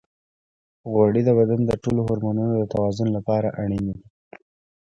[0.91, 4.05] غوړې د بدن د ټولو هورمونونو د توازن لپاره اړینې دي.